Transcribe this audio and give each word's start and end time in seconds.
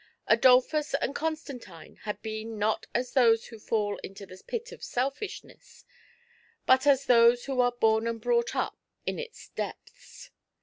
Adolphus 0.25 0.95
and 0.95 1.13
Constantine 1.13 1.97
had 2.05 2.19
been 2.23 2.57
not 2.57 2.87
as 2.91 3.11
those 3.13 3.45
who 3.49 3.59
fall 3.59 3.97
into 3.99 4.25
the 4.25 4.41
pit 4.47 4.71
of 4.71 4.83
Selfish 4.83 5.43
ness, 5.43 5.85
but 6.65 6.87
as 6.87 7.05
those 7.05 7.45
who 7.45 7.61
are 7.61 7.71
bom 7.79 8.07
and 8.07 8.19
brought 8.19 8.55
up 8.55 8.79
in 9.05 9.19
its 9.19 9.49
depths. 9.49 10.31